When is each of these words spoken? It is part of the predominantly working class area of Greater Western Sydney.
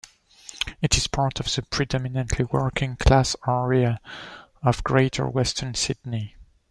It 0.81 0.97
is 0.97 1.05
part 1.05 1.39
of 1.39 1.45
the 1.45 1.61
predominantly 1.61 2.43
working 2.45 2.95
class 2.95 3.35
area 3.47 3.99
of 4.63 4.83
Greater 4.83 5.29
Western 5.29 5.75
Sydney. 5.75 6.35